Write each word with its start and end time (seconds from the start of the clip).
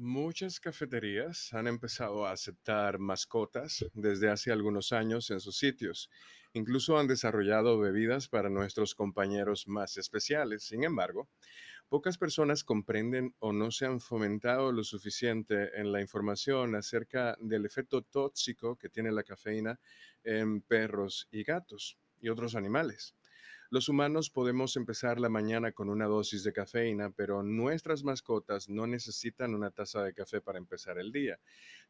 Muchas 0.00 0.60
cafeterías 0.60 1.52
han 1.52 1.66
empezado 1.66 2.24
a 2.24 2.30
aceptar 2.32 2.98
mascotas 3.00 3.84
desde 3.92 4.30
hace 4.30 4.50
algunos 4.52 4.92
años 4.92 5.28
en 5.30 5.40
sus 5.40 5.58
sitios. 5.58 6.08
Incluso 6.54 6.98
han 6.98 7.08
desarrollado 7.08 7.78
bebidas 7.80 8.28
para 8.28 8.48
nuestros 8.48 8.94
compañeros 8.94 9.66
más 9.66 9.96
especiales. 9.98 10.62
Sin 10.62 10.84
embargo, 10.84 11.28
pocas 11.88 12.16
personas 12.16 12.64
comprenden 12.64 13.34
o 13.40 13.52
no 13.52 13.72
se 13.72 13.86
han 13.86 14.00
fomentado 14.00 14.72
lo 14.72 14.84
suficiente 14.84 15.78
en 15.80 15.90
la 15.90 16.00
información 16.00 16.76
acerca 16.76 17.36
del 17.40 17.66
efecto 17.66 18.02
tóxico 18.02 18.76
que 18.76 18.90
tiene 18.90 19.12
la 19.12 19.24
cafeína 19.24 19.80
en 20.22 20.62
perros 20.62 21.28
y 21.32 21.42
gatos 21.42 21.98
y 22.20 22.28
otros 22.28 22.54
animales. 22.54 23.17
Los 23.70 23.90
humanos 23.90 24.30
podemos 24.30 24.76
empezar 24.76 25.20
la 25.20 25.28
mañana 25.28 25.72
con 25.72 25.90
una 25.90 26.06
dosis 26.06 26.42
de 26.42 26.54
cafeína, 26.54 27.10
pero 27.10 27.42
nuestras 27.42 28.02
mascotas 28.02 28.70
no 28.70 28.86
necesitan 28.86 29.54
una 29.54 29.70
taza 29.70 30.02
de 30.02 30.14
café 30.14 30.40
para 30.40 30.56
empezar 30.56 30.98
el 30.98 31.12
día. 31.12 31.38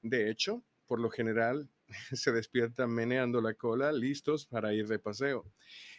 De 0.02 0.28
hecho, 0.28 0.64
por 0.88 0.98
lo 0.98 1.08
general, 1.08 1.70
se 2.12 2.32
despiertan 2.32 2.90
meneando 2.90 3.40
la 3.40 3.54
cola, 3.54 3.92
listos 3.92 4.44
para 4.44 4.74
ir 4.74 4.88
de 4.88 4.98
paseo. 4.98 5.44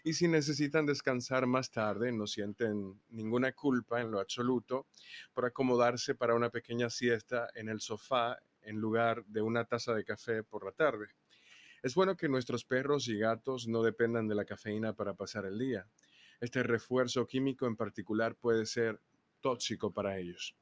Y 0.04 0.14
si 0.14 0.28
necesitan 0.28 0.86
descansar 0.86 1.48
más 1.48 1.72
tarde, 1.72 2.12
no 2.12 2.28
sienten 2.28 3.00
ninguna 3.08 3.54
culpa 3.54 4.02
en 4.02 4.12
lo 4.12 4.20
absoluto 4.20 4.88
por 5.34 5.46
acomodarse 5.46 6.14
para 6.14 6.36
una 6.36 6.50
pequeña 6.50 6.90
siesta 6.90 7.48
en 7.56 7.70
el 7.70 7.80
sofá 7.80 8.38
en 8.64 8.76
lugar 8.76 9.24
de 9.28 9.42
una 9.42 9.64
taza 9.64 9.94
de 9.94 10.04
café 10.04 10.44
por 10.44 10.66
la 10.66 10.74
tarde. 10.74 11.08
Es 11.82 11.96
bueno 11.96 12.18
que 12.18 12.28
nuestros 12.28 12.66
perros 12.66 13.08
y 13.08 13.18
gatos 13.18 13.68
no 13.68 13.82
dependan 13.84 14.28
de 14.28 14.36
la 14.36 14.44
cafeína 14.44 14.94
para 14.94 15.14
pasar 15.14 15.46
el 15.46 15.58
día. 15.58 15.88
Este 16.42 16.62
refuerzo 16.62 17.26
químico 17.26 17.68
en 17.68 17.78
particular 17.78 18.36
puede 18.36 18.66
ser 18.66 19.00
tóxico 19.40 19.94
para 19.94 20.18
ellos. 20.18 20.56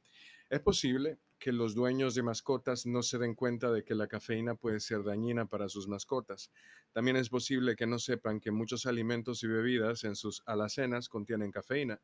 Es 0.50 0.60
posible 0.60 1.18
que 1.40 1.52
los 1.52 1.76
dueños 1.76 2.16
de 2.16 2.24
mascotas 2.24 2.86
no 2.86 3.04
se 3.04 3.18
den 3.18 3.36
cuenta 3.36 3.72
de 3.72 3.84
que 3.84 3.96
la 3.96 4.08
cafeína 4.08 4.56
puede 4.56 4.80
ser 4.80 5.04
dañina 5.04 5.48
para 5.48 5.70
sus 5.70 5.88
mascotas. 5.88 6.52
También 6.92 7.18
es 7.18 7.30
posible 7.30 7.76
que 7.76 7.88
no 7.88 8.00
sepan 8.00 8.40
que 8.40 8.52
muchos 8.52 8.86
alimentos 8.86 9.44
y 9.44 9.48
bebidas 9.48 10.04
en 10.04 10.16
sus 10.16 10.42
alacenas 10.46 11.10
contienen 11.10 11.52
cafeína. 11.52 12.00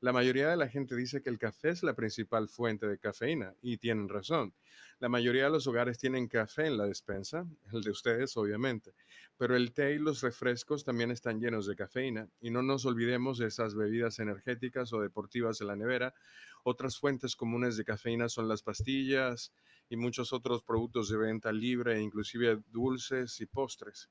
La 0.00 0.12
mayoría 0.12 0.50
de 0.50 0.58
la 0.58 0.68
gente 0.68 0.94
dice 0.94 1.22
que 1.22 1.30
el 1.30 1.38
café 1.38 1.70
es 1.70 1.82
la 1.82 1.94
principal 1.94 2.48
fuente 2.48 2.86
de 2.86 2.98
cafeína 2.98 3.54
y 3.62 3.78
tienen 3.78 4.10
razón. 4.10 4.54
La 4.98 5.08
mayoría 5.08 5.44
de 5.44 5.50
los 5.50 5.66
hogares 5.66 5.96
tienen 5.96 6.28
café 6.28 6.66
en 6.66 6.76
la 6.76 6.84
despensa, 6.84 7.46
el 7.72 7.82
de 7.82 7.90
ustedes 7.90 8.36
obviamente, 8.36 8.94
pero 9.38 9.56
el 9.56 9.72
té 9.72 9.94
y 9.94 9.98
los 9.98 10.20
refrescos 10.20 10.84
también 10.84 11.10
están 11.10 11.40
llenos 11.40 11.66
de 11.66 11.76
cafeína 11.76 12.28
y 12.42 12.50
no 12.50 12.62
nos 12.62 12.84
olvidemos 12.84 13.38
de 13.38 13.46
esas 13.46 13.74
bebidas 13.74 14.18
energéticas 14.18 14.92
o 14.92 15.00
deportivas 15.00 15.58
de 15.58 15.64
la 15.64 15.76
nevera. 15.76 16.12
Otras 16.62 16.98
fuentes 16.98 17.34
comunes 17.34 17.78
de 17.78 17.84
cafeína 17.84 18.28
son 18.28 18.48
las 18.48 18.62
pastillas 18.62 19.54
y 19.88 19.96
muchos 19.96 20.34
otros 20.34 20.62
productos 20.62 21.08
de 21.08 21.16
venta 21.16 21.52
libre, 21.52 22.02
inclusive 22.02 22.62
dulces 22.68 23.40
y 23.40 23.46
postres. 23.46 24.10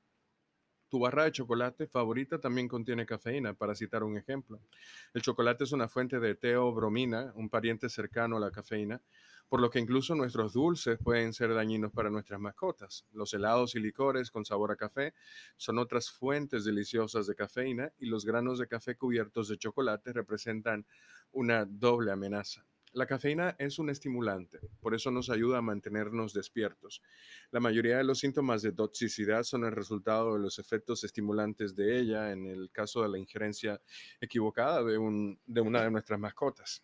Tu 0.88 0.98
barra 0.98 1.24
de 1.24 1.32
chocolate 1.32 1.86
favorita 1.86 2.38
también 2.38 2.68
contiene 2.68 3.06
cafeína, 3.06 3.54
para 3.54 3.74
citar 3.74 4.04
un 4.04 4.16
ejemplo. 4.16 4.60
El 5.14 5.22
chocolate 5.22 5.64
es 5.64 5.72
una 5.72 5.88
fuente 5.88 6.20
de 6.20 6.34
teobromina, 6.34 7.32
un 7.34 7.48
pariente 7.48 7.88
cercano 7.88 8.36
a 8.36 8.40
la 8.40 8.50
cafeína, 8.50 9.00
por 9.48 9.60
lo 9.60 9.70
que 9.70 9.78
incluso 9.78 10.14
nuestros 10.14 10.52
dulces 10.52 10.98
pueden 10.98 11.32
ser 11.32 11.54
dañinos 11.54 11.92
para 11.92 12.10
nuestras 12.10 12.40
mascotas. 12.40 13.04
Los 13.12 13.32
helados 13.34 13.74
y 13.74 13.80
licores 13.80 14.30
con 14.30 14.44
sabor 14.44 14.72
a 14.72 14.76
café 14.76 15.14
son 15.56 15.78
otras 15.78 16.10
fuentes 16.10 16.64
deliciosas 16.64 17.26
de 17.26 17.34
cafeína 17.34 17.92
y 17.98 18.06
los 18.06 18.24
granos 18.24 18.58
de 18.58 18.66
café 18.66 18.96
cubiertos 18.96 19.48
de 19.48 19.58
chocolate 19.58 20.12
representan 20.12 20.86
una 21.32 21.64
doble 21.64 22.12
amenaza. 22.12 22.64
La 22.96 23.06
cafeína 23.06 23.54
es 23.58 23.78
un 23.78 23.90
estimulante, 23.90 24.58
por 24.80 24.94
eso 24.94 25.10
nos 25.10 25.28
ayuda 25.28 25.58
a 25.58 25.60
mantenernos 25.60 26.32
despiertos. 26.32 27.02
La 27.50 27.60
mayoría 27.60 27.98
de 27.98 28.04
los 28.04 28.20
síntomas 28.20 28.62
de 28.62 28.72
toxicidad 28.72 29.42
son 29.42 29.64
el 29.64 29.72
resultado 29.72 30.32
de 30.32 30.40
los 30.40 30.58
efectos 30.58 31.04
estimulantes 31.04 31.76
de 31.76 31.98
ella 31.98 32.32
en 32.32 32.46
el 32.46 32.70
caso 32.70 33.02
de 33.02 33.10
la 33.10 33.18
injerencia 33.18 33.82
equivocada 34.18 34.82
de, 34.82 34.94
de 35.44 35.60
una 35.60 35.82
de 35.82 35.90
nuestras 35.90 36.18
mascotas. 36.18 36.82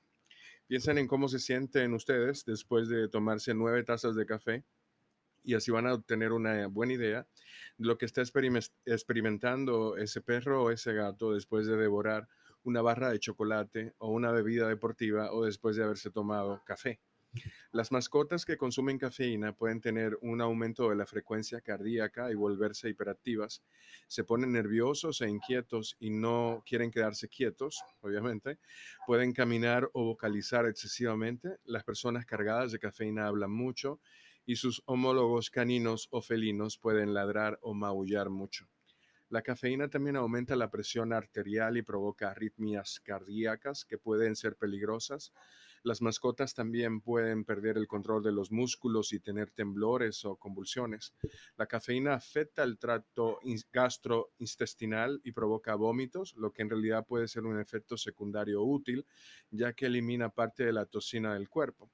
Piensen 0.67 0.99
en 0.99 1.07
cómo 1.09 1.29
se 1.29 1.39
sienten 1.39 1.95
ustedes 1.95 2.45
después 2.45 2.91
de 2.91 3.09
tomarse 3.09 3.55
nueve 3.55 3.83
tazas 3.83 4.15
de 4.15 4.27
café 4.27 4.67
y 5.43 5.55
así 5.55 5.71
van 5.71 5.87
a 5.87 5.95
obtener 5.95 6.33
una 6.33 6.67
buena 6.67 6.93
idea 6.93 7.27
de 7.79 7.87
lo 7.87 7.97
que 7.97 8.05
está 8.05 8.21
experimentando 8.21 9.97
ese 9.97 10.21
perro 10.21 10.65
o 10.65 10.71
ese 10.71 10.93
gato 10.93 11.33
después 11.33 11.67
de 11.67 11.79
devorar 11.79 12.29
una 12.65 12.83
barra 12.83 13.11
de 13.11 13.19
chocolate 13.19 13.95
o 13.99 14.09
una 14.11 14.31
bebida 14.31 14.69
deportiva 14.69 15.33
o 15.33 15.45
después 15.45 15.77
de 15.77 15.85
haberse 15.85 16.11
tomado 16.11 16.63
café. 16.65 17.01
Las 17.71 17.91
mascotas 17.91 18.45
que 18.45 18.59
consumen 18.59 18.99
cafeína 18.99 19.55
pueden 19.55 19.81
tener 19.81 20.19
un 20.21 20.43
aumento 20.43 20.91
de 20.91 20.97
la 20.97 21.07
frecuencia 21.07 21.63
cardíaca 21.63 22.31
y 22.31 22.35
volverse 22.35 22.91
hiperactivas. 22.91 23.63
Se 24.07 24.25
ponen 24.25 24.53
nerviosos 24.53 25.23
e 25.23 25.29
inquietos 25.29 25.97
y 25.99 26.11
no 26.11 26.63
quieren 26.67 26.91
quedarse 26.91 27.29
quietos, 27.29 27.83
obviamente. 28.03 28.59
Pueden 29.07 29.33
caminar 29.33 29.89
o 29.95 30.05
vocalizar 30.05 30.67
excesivamente. 30.67 31.57
Las 31.65 31.85
personas 31.85 32.27
cargadas 32.27 32.73
de 32.73 32.79
cafeína 32.79 33.27
hablan 33.27 33.53
mucho 33.53 34.01
y 34.45 34.57
sus 34.57 34.83
homólogos 34.85 35.49
caninos 35.51 36.09
o 36.11 36.21
felinos 36.21 36.77
pueden 36.77 37.15
ladrar 37.15 37.59
o 37.63 37.73
maullar 37.73 38.29
mucho. 38.29 38.69
La 39.33 39.41
cafeína 39.41 39.89
también 39.89 40.17
aumenta 40.17 40.55
la 40.57 40.71
presión 40.71 41.15
arterial 41.15 41.79
y 41.79 41.83
provoca 41.83 42.31
arritmias 42.31 43.01
cardíacas 43.01 43.87
que 43.87 43.97
pueden 43.97 44.37
ser 44.37 44.57
peligrosas. 44.57 45.33
Las 45.83 46.03
mascotas 46.03 46.53
también 46.53 47.01
pueden 47.01 47.47
perder 47.47 47.79
el 47.79 47.89
control 47.89 48.23
de 48.23 48.31
los 48.31 48.53
músculos 48.53 49.15
y 49.15 49.21
tener 49.21 49.51
temblores 49.51 50.27
o 50.27 50.37
convulsiones. 50.37 51.15
La 51.57 51.67
cafeína 51.67 52.13
afecta 52.13 52.63
el 52.63 52.79
tracto 52.79 53.39
gastrointestinal 53.73 55.23
y 55.25 55.33
provoca 55.33 55.77
vómitos, 55.77 56.35
lo 56.37 56.53
que 56.53 56.61
en 56.61 56.69
realidad 56.69 57.07
puede 57.07 57.27
ser 57.27 57.47
un 57.47 57.59
efecto 57.59 57.97
secundario 57.97 58.63
útil, 58.63 59.07
ya 59.51 59.73
que 59.73 59.87
elimina 59.87 60.29
parte 60.29 60.67
de 60.67 60.75
la 60.75 60.85
toxina 60.85 61.33
del 61.33 61.49
cuerpo. 61.49 61.91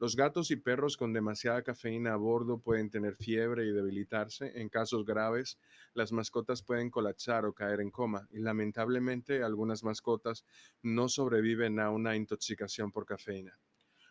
Los 0.00 0.16
gatos 0.16 0.50
y 0.50 0.56
perros 0.56 0.96
con 0.96 1.12
demasiada 1.12 1.60
cafeína 1.60 2.14
a 2.14 2.16
bordo 2.16 2.58
pueden 2.58 2.88
tener 2.88 3.16
fiebre 3.16 3.66
y 3.66 3.70
debilitarse. 3.70 4.50
En 4.58 4.70
casos 4.70 5.04
graves, 5.04 5.58
las 5.92 6.10
mascotas 6.10 6.62
pueden 6.62 6.88
colapsar 6.88 7.44
o 7.44 7.52
caer 7.52 7.82
en 7.82 7.90
coma 7.90 8.26
y 8.30 8.38
lamentablemente 8.38 9.42
algunas 9.42 9.84
mascotas 9.84 10.46
no 10.80 11.10
sobreviven 11.10 11.78
a 11.80 11.90
una 11.90 12.16
intoxicación 12.16 12.90
por 12.92 13.04
cafeína. 13.04 13.58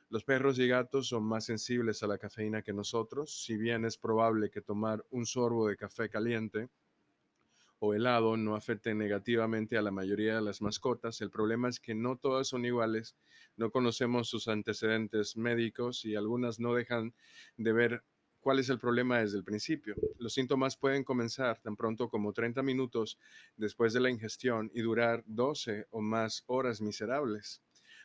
Los 0.09 0.23
perros 0.23 0.59
y 0.59 0.67
gatos 0.67 1.07
son 1.07 1.23
más 1.23 1.45
sensibles 1.45 2.03
a 2.03 2.07
la 2.07 2.19
cafeína 2.19 2.61
que 2.61 2.71
nosotros, 2.71 3.43
si 3.43 3.57
bien 3.57 3.83
es 3.83 3.97
probable 3.97 4.51
que 4.51 4.61
tomar 4.61 5.03
un 5.09 5.25
sorbo 5.25 5.67
de 5.67 5.75
café 5.75 6.07
caliente 6.07 6.69
o 7.79 7.93
helado 7.93 8.37
no 8.37 8.55
afecten 8.55 8.97
negativamente 8.97 9.77
a 9.77 9.81
la 9.81 9.91
mayoría 9.91 10.35
de 10.35 10.41
las 10.41 10.61
mascotas. 10.61 11.21
El 11.21 11.31
problema 11.31 11.69
es 11.69 11.79
que 11.79 11.95
no 11.95 12.17
todas 12.17 12.47
son 12.47 12.65
iguales, 12.65 13.15
no 13.55 13.71
conocemos 13.71 14.29
sus 14.29 14.47
antecedentes 14.47 15.37
médicos 15.37 16.05
y 16.05 16.15
algunas 16.15 16.59
no 16.59 16.73
dejan 16.73 17.13
de 17.57 17.73
ver 17.73 18.03
cuál 18.39 18.59
es 18.59 18.69
el 18.69 18.79
problema 18.79 19.19
desde 19.19 19.37
el 19.37 19.43
principio. 19.43 19.95
Los 20.17 20.33
síntomas 20.33 20.77
pueden 20.77 21.03
comenzar 21.03 21.59
tan 21.61 21.75
pronto 21.75 22.09
como 22.09 22.33
30 22.33 22.61
minutos 22.63 23.17
después 23.57 23.93
de 23.93 23.99
la 23.99 24.09
ingestión 24.09 24.71
y 24.73 24.81
durar 24.81 25.23
12 25.25 25.87
o 25.91 26.01
más 26.01 26.43
horas 26.47 26.81
miserables. 26.81 27.61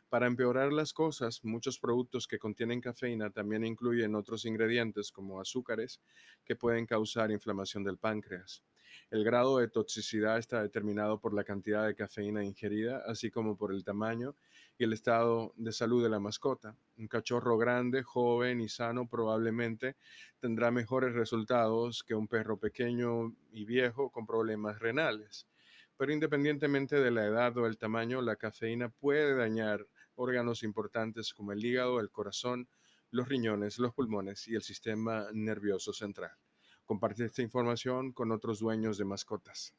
Para 0.09 0.27
empeorar 0.27 0.73
las 0.73 0.93
cosas, 0.93 1.43
muchos 1.43 1.79
productos 1.79 2.29
que 2.29 2.39
contienen 2.39 2.81
cafeína 2.81 3.31
también 3.31 3.65
incluyen 3.65 4.15
otros 4.15 4.45
ingredientes 4.45 5.11
como 5.11 5.41
azúcares 5.41 6.01
que 6.45 6.57
pueden 6.57 6.87
causar 6.87 7.31
inflamación 7.31 7.83
del 7.83 7.99
páncreas. 7.99 8.63
El 9.11 9.25
grado 9.25 9.59
de 9.59 9.69
toxicidad 9.69 10.39
está 10.39 10.63
determinado 10.63 11.21
por 11.21 11.35
la 11.35 11.45
cantidad 11.45 11.87
de 11.87 11.95
cafeína 11.95 12.45
ingerida, 12.45 13.03
así 13.07 13.31
como 13.31 13.57
por 13.57 13.73
el 13.73 13.85
tamaño 13.85 14.35
y 14.79 14.85
el 14.85 14.93
estado 14.93 15.53
de 15.57 15.73
salud 15.73 16.03
de 16.03 16.11
la 16.11 16.21
mascota. 16.21 16.77
Un 16.97 17.07
cachorro 17.07 17.57
grande, 17.57 18.03
joven 18.03 18.61
y 18.61 18.69
sano 18.69 19.09
probablemente 19.09 19.97
tendrá 20.41 20.71
mejores 20.71 21.15
resultados 21.15 22.03
que 22.03 22.15
un 22.15 22.29
perro 22.29 22.59
pequeño 22.59 23.35
y 23.53 23.65
viejo 23.65 24.11
con 24.11 24.27
problemas 24.27 24.79
renales. 24.79 25.47
Pero 25.97 26.13
independientemente 26.13 27.01
de 27.01 27.11
la 27.11 27.25
edad 27.25 27.57
o 27.57 27.67
el 27.67 27.79
tamaño, 27.79 28.21
la 28.21 28.37
cafeína 28.37 28.89
puede 28.89 29.37
dañar 29.37 29.87
órganos 30.17 30.63
importantes 30.63 31.33
como 31.33 31.53
el 31.53 31.65
hígado, 31.65 32.01
el 32.01 32.11
corazón, 32.11 32.69
los 33.11 33.29
riñones, 33.29 33.79
los 33.79 33.95
pulmones 33.95 34.49
y 34.49 34.57
el 34.57 34.63
sistema 34.63 35.29
nervioso 35.33 35.93
central. 35.93 36.33
Comparte 36.87 37.25
esta 37.25 37.43
información 37.43 38.13
con 38.13 38.31
otros 38.33 38.59
dueños 38.61 38.99
de 38.99 39.05
mascotas. 39.05 39.75